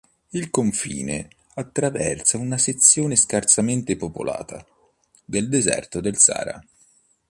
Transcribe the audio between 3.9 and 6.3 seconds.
popolata del deserto del